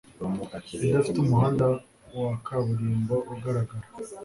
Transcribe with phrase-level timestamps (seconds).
[0.85, 1.65] idafite umuhanda
[2.19, 3.87] wa kaburimbo ugaragara